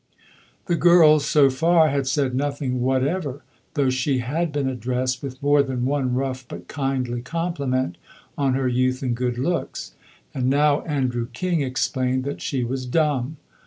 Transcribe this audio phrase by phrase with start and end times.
[0.65, 3.43] The girl, so far, had said nothing whatever,
[3.75, 7.99] though she had been addressed with more than one rough but kindly compliment
[8.35, 9.93] on her youth and good looks.
[10.33, 13.37] And now Andrew King explained that she was dumb.